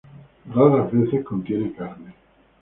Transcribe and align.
Raras 0.55 0.91
veces 0.91 1.23
contiene 1.23 1.73
carne. 1.75 2.15